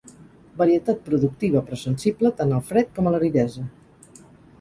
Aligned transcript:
Varietat 0.59 1.03
productiva 1.09 1.61
però 1.67 1.79
sensible 1.81 2.31
tant 2.39 2.55
al 2.61 2.65
fred 2.71 2.89
com 2.97 3.11
a 3.11 3.13
l'aridesa. 3.17 3.67